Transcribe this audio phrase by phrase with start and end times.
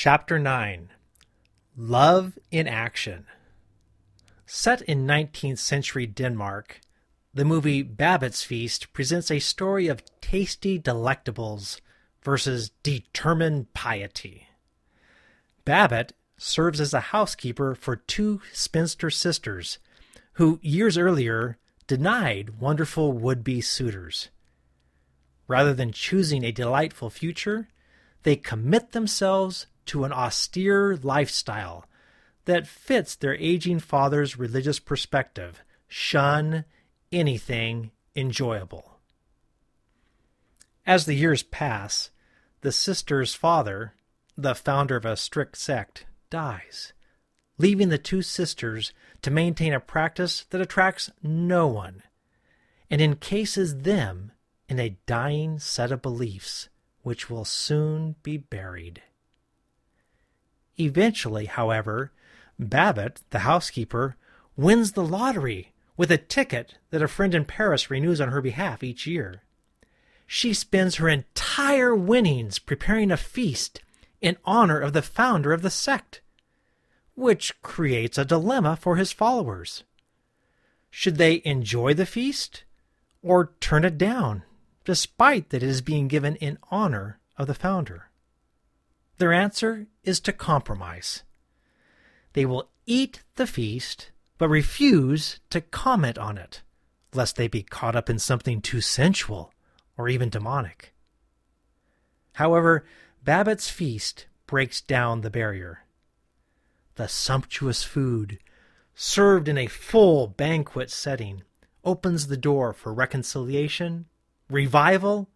[0.00, 0.90] Chapter 9
[1.76, 3.26] Love in Action.
[4.46, 6.80] Set in 19th century Denmark,
[7.34, 11.80] the movie Babette's Feast presents a story of tasty delectables
[12.22, 14.46] versus determined piety.
[15.64, 19.80] Babette serves as a housekeeper for two spinster sisters
[20.34, 21.58] who, years earlier,
[21.88, 24.28] denied wonderful would be suitors.
[25.48, 27.66] Rather than choosing a delightful future,
[28.22, 31.84] they commit themselves to an austere lifestyle
[32.44, 36.64] that fits their aging father's religious perspective shun
[37.12, 38.98] anything enjoyable.
[40.86, 42.10] As the years pass,
[42.62, 43.94] the sister's father,
[44.36, 46.92] the founder of a strict sect, dies,
[47.58, 52.02] leaving the two sisters to maintain a practice that attracts no one
[52.90, 54.32] and encases them
[54.68, 56.68] in a dying set of beliefs
[57.02, 59.02] which will soon be buried.
[60.78, 62.12] Eventually, however,
[62.58, 64.16] Babette, the housekeeper,
[64.56, 68.82] wins the lottery with a ticket that a friend in Paris renews on her behalf
[68.82, 69.42] each year.
[70.26, 73.80] She spends her entire winnings preparing a feast
[74.20, 76.20] in honor of the founder of the sect,
[77.14, 79.84] which creates a dilemma for his followers.
[80.90, 82.64] Should they enjoy the feast
[83.22, 84.42] or turn it down,
[84.84, 88.07] despite that it is being given in honor of the founder?
[89.18, 91.24] Their answer is to compromise.
[92.32, 96.62] They will eat the feast, but refuse to comment on it,
[97.12, 99.52] lest they be caught up in something too sensual
[99.96, 100.94] or even demonic.
[102.34, 102.84] However,
[103.24, 105.80] Babette's feast breaks down the barrier.
[106.94, 108.38] The sumptuous food,
[108.94, 111.42] served in a full banquet setting,
[111.84, 114.06] opens the door for reconciliation,
[114.48, 115.28] revival,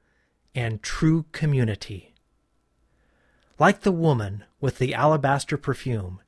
[0.55, 2.12] and true community.
[3.63, 6.21] Like the woman with the alabaster perfume,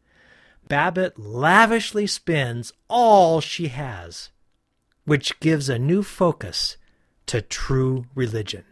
[0.68, 4.30] Babette lavishly spends all she has,
[5.04, 6.76] which gives a new focus
[7.26, 8.64] to true religion.